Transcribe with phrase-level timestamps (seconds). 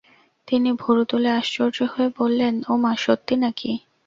[0.47, 3.71] তিনি ভুরু তুলে আশ্চর্য হয়ে বললেন, ওমা, সত্যি নাকি?